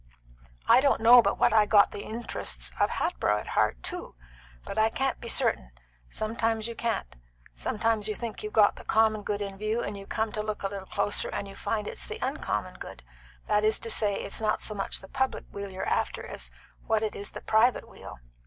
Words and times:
I 0.67 0.81
don't 0.81 0.99
know 0.99 1.21
but 1.21 1.37
what 1.37 1.53
I 1.53 1.67
got 1.67 1.91
the 1.91 1.99
interests 2.01 2.71
of 2.79 2.89
Hatboro' 2.89 3.37
at 3.37 3.49
heart 3.49 3.83
too, 3.83 4.15
but 4.65 4.79
I 4.79 4.89
can't 4.89 5.19
be 5.21 5.27
certain; 5.27 5.69
sometimes 6.09 6.67
you 6.67 6.73
can't; 6.73 7.15
sometimes 7.53 8.07
you 8.07 8.15
think 8.15 8.41
you've 8.41 8.51
got 8.51 8.77
the 8.77 8.83
common 8.83 9.21
good 9.21 9.43
in 9.43 9.59
view, 9.59 9.81
and 9.83 9.95
you 9.95 10.07
come 10.07 10.31
to 10.31 10.41
look 10.41 10.63
a 10.63 10.69
little 10.69 10.87
closer 10.87 11.29
and 11.29 11.47
you 11.47 11.55
find 11.55 11.87
it's 11.87 12.07
the 12.07 12.17
uncommon 12.19 12.79
good; 12.79 13.03
that 13.45 13.63
is 13.63 13.77
to 13.77 13.91
say, 13.91 14.15
it's 14.15 14.41
not 14.41 14.59
so 14.59 14.73
much 14.73 15.01
the 15.01 15.07
public 15.07 15.43
weal 15.53 15.69
you're 15.69 15.85
after 15.87 16.25
as 16.25 16.49
what 16.87 17.03
it 17.03 17.15
is 17.15 17.33
the 17.33 17.41
private 17.41 17.87
weal. 17.87 18.17